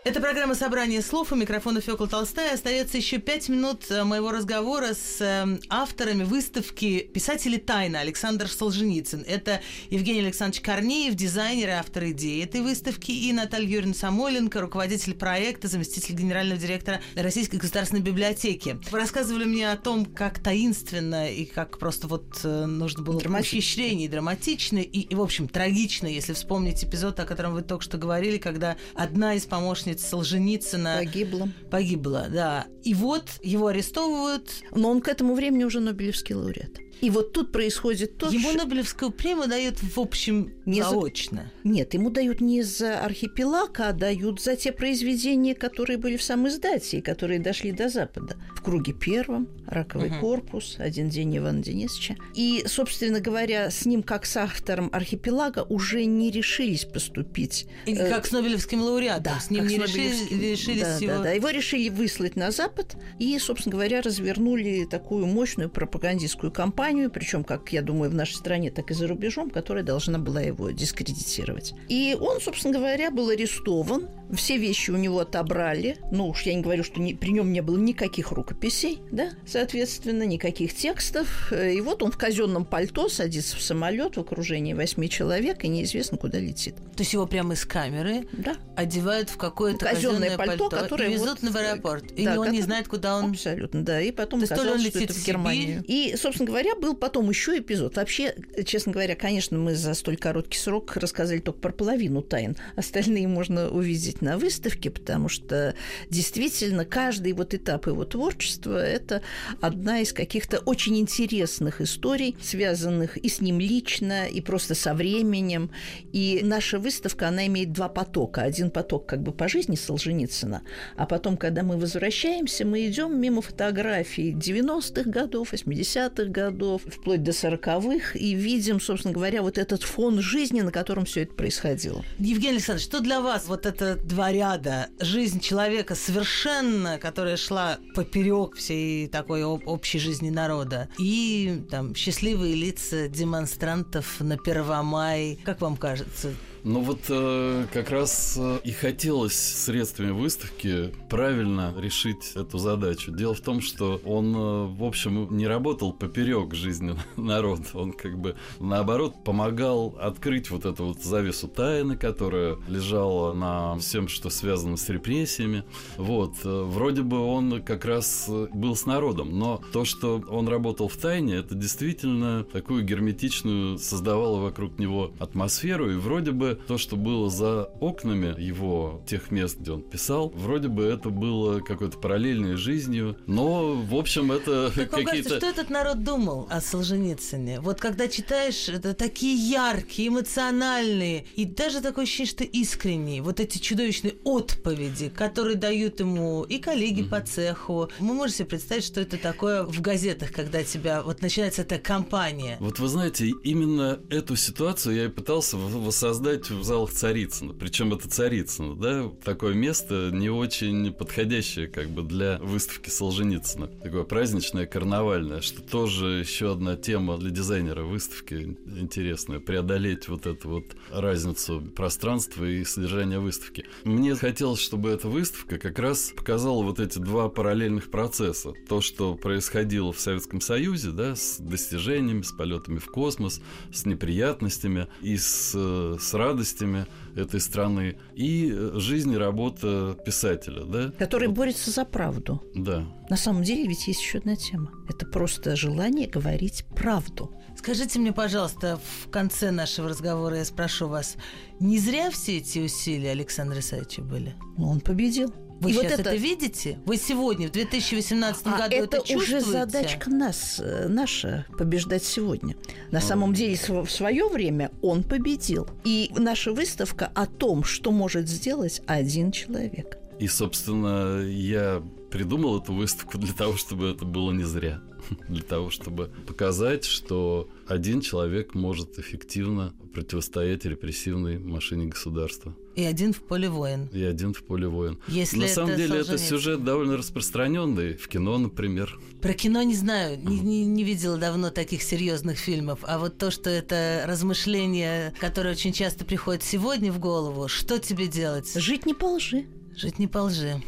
[0.06, 1.34] Это программа «Собрание слов».
[1.34, 2.54] У микрофона Фёкла Толстая.
[2.54, 9.26] Остается еще пять минут э, моего разговора с э, авторами выставки «Писатели тайны» Александр Солженицын.
[9.28, 15.16] Это Евгений Александрович Корнеев, дизайнер и автор идеи этой выставки, и Наталья Юрьевна Самойленко, руководитель
[15.16, 18.80] проекта, заместитель генерального директора Российской государственной библиотеки.
[18.92, 24.08] Вы рассказывали мне о том, как таинственно и как просто вот э, нужно было ухищрение,
[24.08, 28.38] драматично и, и, в общем, трагично, если вспомнить эпизод, о котором вы только что говорили,
[28.38, 31.50] когда одна из помощниц помощница Солженицына погибла.
[31.70, 32.68] Погибла, да.
[32.84, 34.50] И вот его арестовывают.
[34.72, 36.80] Но он к этому времени уже Нобелевский лауреат.
[37.02, 38.58] И вот тут происходит то, Ему что...
[38.60, 41.52] Нобелевскую премию дают, в общем, не заочно.
[41.64, 41.70] За...
[41.70, 46.50] Нет, ему дают не за архипелаг, а дают за те произведения, которые были в самом
[46.50, 48.36] издате и которые дошли до Запада.
[48.56, 50.20] В круге первом, «Раковый угу.
[50.20, 52.16] корпус», «Один день Ивана Денисовича».
[52.36, 57.68] И, собственно говоря, с ним, как с автором архипелага, уже не решились поступить.
[57.86, 59.24] И э, как с Нобелевским лауреатом.
[59.24, 61.14] Да, с ним не решили, решились да, его...
[61.14, 66.89] Да, да, его решили выслать на Запад и, собственно говоря, развернули такую мощную пропагандистскую кампанию
[66.90, 70.42] кампанию, причем, как я думаю, в нашей стране, так и за рубежом, которая должна была
[70.42, 71.74] его дискредитировать.
[71.88, 75.98] И он, собственно говоря, был арестован, все вещи у него отобрали.
[76.12, 80.24] Ну уж я не говорю, что не, при нем не было никаких рукописей, да, соответственно,
[80.24, 81.52] никаких текстов.
[81.52, 86.18] И вот он в казенном пальто садится в самолет в окружении восьми человек, и неизвестно,
[86.18, 86.76] куда летит.
[86.96, 88.56] То есть его прямо из камеры да.
[88.76, 92.12] одевают в какое-то казенное пальто, пальто которое и везут вот, в аэропорт.
[92.12, 92.56] И да, он который...
[92.56, 93.32] не знает, куда он...
[93.32, 94.02] Абсолютно, да.
[94.02, 95.84] И потом То оказалось, он летит что это в Германию.
[95.88, 97.96] И, собственно говоря, был потом еще эпизод.
[97.96, 102.56] Вообще, честно говоря, конечно, мы за столь короткий срок рассказали только про половину тайн.
[102.76, 105.76] Остальные можно увидеть на выставке, потому что
[106.10, 109.22] действительно каждый вот этап его творчества– это
[109.62, 115.72] одна из каких-то очень интересных историй, связанных и с ним лично, и просто со временем.
[116.12, 118.42] И наша выставка, она имеет два потока.
[118.42, 120.62] Один поток как бы по жизни Солженицына,
[120.96, 127.24] а потом, когда мы возвращаемся, мы идем мимо фотографий 90-х годов, 80-х годов, годов, вплоть
[127.24, 132.04] до сороковых, и видим, собственно говоря, вот этот фон жизни, на котором все это происходило.
[132.20, 134.88] Евгений Александрович, что для вас вот это два ряда?
[135.00, 143.08] Жизнь человека совершенно, которая шла поперек всей такой общей жизни народа, и там счастливые лица
[143.08, 145.40] демонстрантов на Первомай.
[145.44, 146.34] Как вам кажется?
[146.64, 153.12] Ну вот э, как раз э, и хотелось средствами выставки правильно решить эту задачу.
[153.12, 157.64] Дело в том, что он, э, в общем, не работал поперек жизни народа.
[157.74, 164.08] Он как бы наоборот помогал открыть вот эту вот завесу тайны, которая лежала на всем,
[164.08, 165.64] что связано с репрессиями.
[165.98, 166.34] Вот.
[166.44, 170.90] Э, вроде бы он как раз э, был с народом, но то, что он работал
[170.90, 176.78] в тайне, это действительно такую герметичную создавало вокруг него атмосферу, и вроде бы бы то,
[176.78, 181.98] что было за окнами его, тех мест, где он писал, вроде бы это было какой-то
[181.98, 185.38] параллельной жизнью, но, в общем, это какие-то...
[185.38, 187.60] что этот народ думал о Солженицыне?
[187.62, 193.58] Вот когда читаешь, это такие яркие, эмоциональные, и даже такое ощущение, что искренние, вот эти
[193.58, 197.10] чудовищные отповеди, которые дают ему и коллеги mm-hmm.
[197.10, 197.90] по цеху.
[198.00, 202.58] Мы можем себе представить, что это такое в газетах, когда тебя вот начинается эта кампания.
[202.60, 207.54] Вот вы знаете, именно эту ситуацию я и пытался воссоздать в залах Царицына.
[207.54, 213.68] Причем это Царицына, да, такое место не очень подходящее как бы для выставки Солженицына.
[213.68, 219.40] Такое праздничное, карнавальное, что тоже еще одна тема для дизайнера выставки интересная.
[219.40, 223.66] Преодолеть вот эту вот разницу пространства и содержания выставки.
[223.84, 228.54] Мне хотелось, чтобы эта выставка как раз показала вот эти два параллельных процесса.
[228.68, 234.88] То, что происходило в Советском Союзе, да, с достижениями, с полетами в космос, с неприятностями
[235.02, 235.54] и с,
[236.00, 240.92] с радостями этой страны, и жизнь и работа писателя, да.
[240.98, 241.36] Который вот.
[241.38, 242.44] борется за правду.
[242.56, 242.86] Да.
[243.10, 244.72] На самом деле ведь есть еще одна тема.
[244.88, 247.34] Это просто желание говорить правду.
[247.58, 251.18] Скажите мне, пожалуйста, в конце нашего разговора я спрошу вас,
[251.60, 254.36] не зря все эти усилия Александра Исаевича были?
[254.58, 255.34] Ну, он победил.
[255.60, 256.10] Вы и сейчас вот это...
[256.10, 256.80] это видите?
[256.86, 262.56] Вы сегодня, в 2018 а году это, это уже задачка нас, э, наша, побеждать сегодня.
[262.92, 265.68] На самом деле, в свое время он победил.
[265.84, 269.98] И наша выставка о том, что может сделать один человек.
[270.20, 271.82] И, собственно, я
[272.12, 274.82] придумал эту выставку для того, чтобы это было не зря.
[275.30, 282.56] Для того, чтобы показать, что один человек может эффективно противостоять репрессивной машине государства.
[282.76, 283.90] И один в поле воин.
[283.92, 285.00] И один в поле воин.
[285.08, 289.00] Если На самом деле это сюжет довольно распространенный в кино, например.
[289.22, 292.80] Про кино не знаю, не, не, не видела давно таких серьезных фильмов.
[292.84, 298.08] А вот то, что это размышление, которое очень часто приходит сегодня в голову, что тебе
[298.08, 298.54] делать?
[298.56, 299.46] Жить не по лжи.
[299.76, 300.62] Жить не по лжи.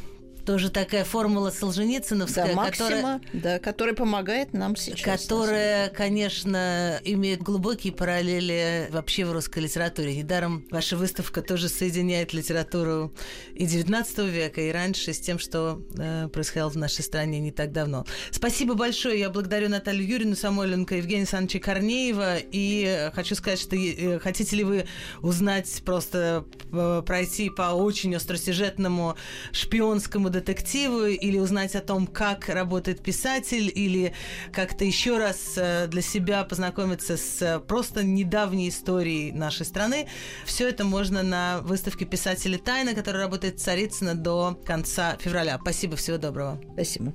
[0.45, 5.21] Тоже такая формула Солженицыновская, да, Максима, которая, да, которая помогает нам сейчас.
[5.21, 10.15] Которая, конечно, имеет глубокие параллели вообще в русской литературе.
[10.15, 13.13] Недаром ваша выставка тоже соединяет литературу
[13.53, 17.71] и XIX века, и раньше с тем, что э, происходило в нашей стране не так
[17.71, 18.05] давно.
[18.31, 19.19] Спасибо большое.
[19.19, 22.37] Я благодарю Наталью Юрьевну Самойленко, Евгения Александровича Корнеева.
[22.51, 24.85] И хочу сказать, что э, хотите ли вы
[25.21, 29.15] узнать, просто э, пройти по очень остросюжетному
[29.51, 34.13] шпионскому детективу или узнать о том, как работает писатель, или
[34.51, 40.07] как-то еще раз э, для себя познакомиться с э, просто недавней историей нашей страны.
[40.45, 45.59] Все это можно на выставке писателей тайны, которая работает в Царицыно до конца февраля.
[45.61, 46.59] Спасибо, всего доброго.
[46.73, 47.13] Спасибо.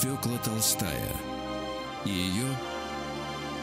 [0.00, 1.12] Фёкла Толстая
[2.04, 2.46] и ее